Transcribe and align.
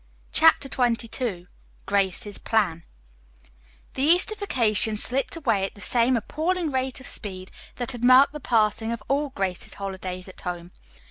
CHAPTER 0.31 0.67
XXII 0.67 1.45
GRACE'S 1.85 2.39
PLAN 2.39 2.85
The 3.93 4.01
Easter 4.01 4.33
vacation 4.33 4.97
slipped 4.97 5.35
away 5.35 5.63
at 5.63 5.75
the 5.75 5.79
same 5.79 6.17
appalling 6.17 6.71
rate 6.71 6.99
of 6.99 7.05
speed 7.05 7.51
that 7.75 7.91
had 7.91 8.03
marked 8.03 8.33
the 8.33 8.39
passing 8.39 8.91
of 8.91 9.03
all 9.07 9.29
Grace's 9.29 9.75
holidays 9.75 10.27
at 10.27 10.41
home. 10.41 10.71